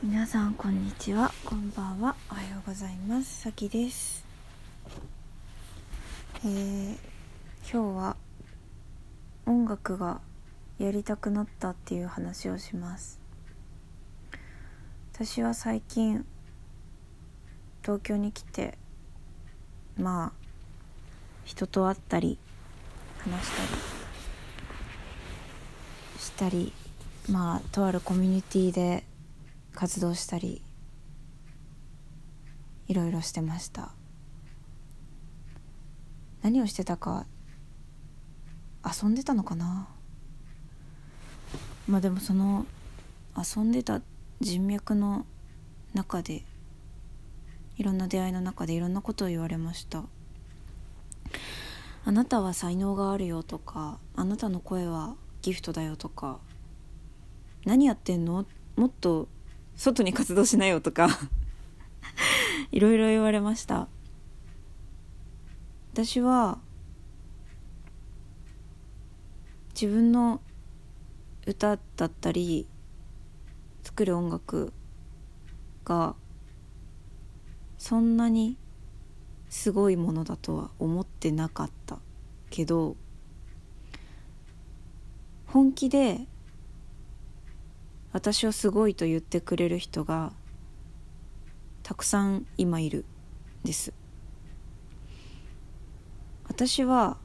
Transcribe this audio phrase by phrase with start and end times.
[0.00, 1.32] 皆さんこんにちは。
[1.44, 2.14] こんばんは。
[2.30, 3.40] おはようございます。
[3.40, 4.24] さきです。
[6.44, 6.96] えー、
[7.68, 8.16] 今日は
[9.44, 10.20] 音楽が
[10.78, 13.18] やりたくなったっていう話をします。
[15.14, 16.24] 私は最近
[17.82, 18.78] 東京に来て
[19.96, 20.32] まあ
[21.44, 22.38] 人と会ったり
[23.18, 23.68] 話したり
[26.20, 26.72] したり
[27.28, 29.02] まあとあるコミュニティで
[29.74, 30.62] 活動したり
[32.88, 33.90] いろいろしてました。
[36.42, 37.26] 何をしてたか
[38.84, 39.88] 遊んでたのかな？
[41.88, 42.66] まあでもその
[43.36, 44.00] 遊んでた
[44.40, 45.26] 人脈の
[45.94, 46.44] 中で
[47.76, 50.04] いろんな出会いの中でいろんなことを言われました。
[52.04, 56.38] あなたは才能があるよとかあなたの声はギフトだよとか
[57.64, 58.46] 何やってんの？
[58.76, 59.28] もっと
[59.78, 61.08] 外に活動しなよとか
[62.72, 63.88] いろいろ言われました。
[65.92, 66.58] 私は
[69.80, 70.40] 自分の
[71.46, 72.66] 歌だったり
[73.84, 74.72] 作る音楽
[75.84, 76.14] が
[77.78, 78.56] そんなに
[79.48, 81.98] すごいものだとは思ってなかった
[82.50, 82.96] けど
[85.46, 86.26] 本気で
[88.12, 90.32] 私をすごいと言ってくれる人が
[91.82, 93.04] たくさん今いる
[93.64, 93.92] です。
[96.46, 97.16] 私は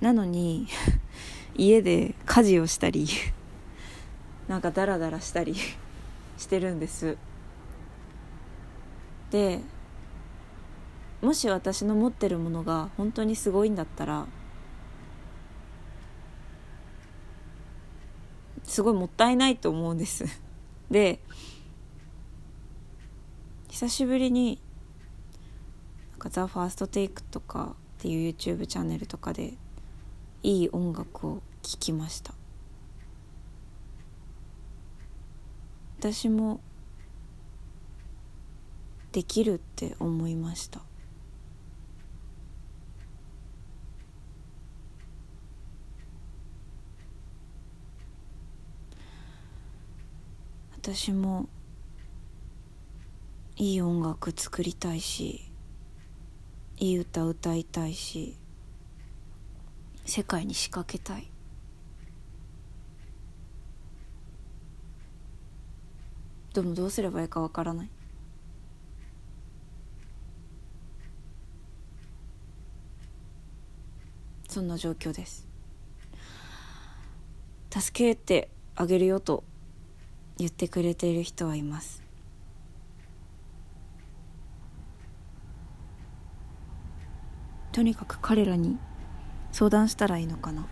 [0.00, 0.66] なのに
[1.54, 3.06] 家で家事をしたり
[4.48, 5.54] なんかダラダラしたり
[6.38, 7.16] してるんです。
[9.30, 9.60] で
[11.22, 14.26] もし私の持ってるものが本当にすごいんだったら
[18.70, 20.24] すごいもったいないと思うんです。
[20.92, 21.18] で
[23.68, 24.60] 久しぶりに
[26.12, 29.54] なんか「ザ・ファーストテイクとかっていう YouTube チャンネルとかで
[30.44, 32.32] いい音楽を聴きました。
[35.98, 36.60] 私も
[39.10, 40.80] できるって思いました。
[50.82, 51.46] 私も
[53.56, 55.52] いい音楽作りたいし
[56.78, 58.34] いい歌歌いたいし
[60.06, 61.30] 世界に仕掛けたい。
[66.54, 67.90] でもどうすればいいかわからない。
[74.48, 75.46] そんな状況です。
[77.68, 79.44] 助けてあげるよと
[80.38, 82.02] 言ってくれている人はいます。
[87.72, 88.78] とにかく彼らに
[89.52, 90.66] 相談したらいいのかな。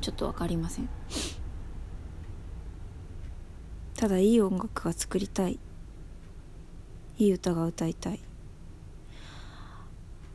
[0.00, 0.88] ちょっと分かりません。
[3.96, 5.58] ただいい音楽が作りたい。
[7.16, 8.20] いい歌が歌いたい。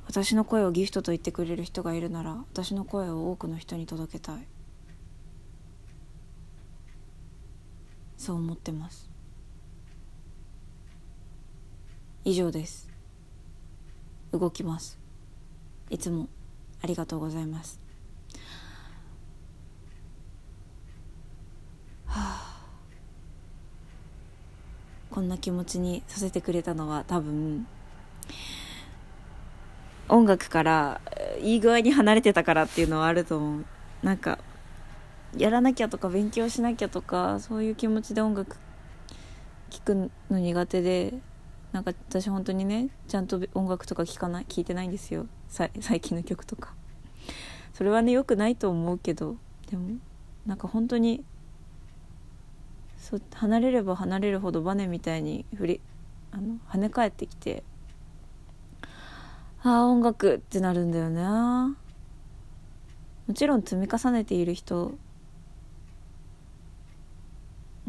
[0.08, 4.48] 私の声をギフトと言ってくれる人がいるなら私の声を多くの人に届けたい。
[8.20, 9.10] そう思ってます。
[12.26, 12.90] 以上です。
[14.34, 15.00] 動きます。
[15.90, 16.28] いつも
[16.84, 17.80] ありがとうございます。
[22.08, 22.66] はあ。
[25.10, 27.66] こんな気持ちにさせてくれたのは多分
[30.10, 31.02] 音楽から
[31.40, 33.66] いい具合に離れてたからっていうのはあると思う。
[34.04, 34.40] なんか
[35.38, 38.58] やらなきゃとか勉強しなきゃとかそういう気持ちで音楽
[39.70, 39.96] 聴く
[40.30, 41.14] の苦手で
[41.72, 45.28] なんか私本当にねちゃんと音楽とか聴かない聴いてないんですよ。
[45.50, 45.70] 最
[46.02, 46.74] 近の曲とか。
[47.74, 49.38] それはね良くないと思うけど
[49.70, 49.98] でも
[50.46, 51.24] なんか本当に
[52.98, 55.82] そ離れれば離れるほどバネみたいに振り
[56.32, 57.64] あの跳ね返ってきて
[59.64, 61.22] ああ音楽ってなるんだよね
[63.28, 64.98] もちろん積み重ねている人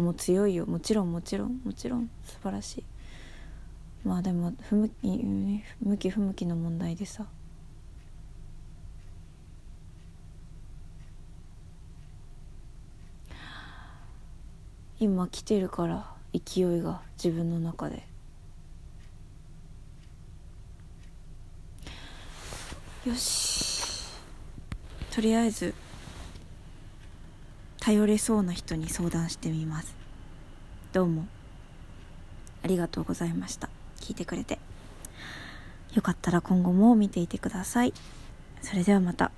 [0.01, 0.67] も強いよ。
[0.67, 1.61] もちろんもちろん。
[1.65, 2.11] もちろん。
[2.25, 2.85] 素晴らしい。
[4.05, 4.95] まあでも不向き
[5.81, 7.27] 向き不向きの問題でさ。
[14.99, 18.07] 今来てるから勢いが自分の中で。
[23.07, 24.05] よし。
[25.11, 25.75] とりあえず
[27.81, 29.95] 頼れそうな人に相談してみます。
[30.93, 31.27] どうも。
[32.63, 33.71] ありがとうございました。
[34.01, 34.59] 聞いてくれて。
[35.95, 37.95] よかったら今後も見ていてください。
[38.61, 39.33] それではまた。